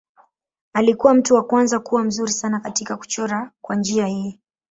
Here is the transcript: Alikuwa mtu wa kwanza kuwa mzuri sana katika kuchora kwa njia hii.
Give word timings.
Alikuwa 0.73 1.13
mtu 1.13 1.35
wa 1.35 1.43
kwanza 1.43 1.79
kuwa 1.79 2.03
mzuri 2.03 2.31
sana 2.31 2.59
katika 2.59 2.97
kuchora 2.97 3.51
kwa 3.61 3.75
njia 3.75 4.05
hii. 4.05 4.39